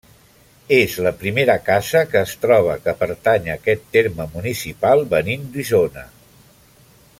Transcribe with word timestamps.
És 0.77 0.93
la 1.07 1.11
primera 1.19 1.55
casa 1.67 2.01
que 2.13 2.23
es 2.29 2.33
troba 2.45 2.79
que 2.87 2.95
pertany 3.03 3.51
a 3.53 3.59
aquest 3.59 3.85
terme 3.97 4.27
municipal 4.33 5.07
venint 5.15 5.47
d'Isona. 5.57 6.09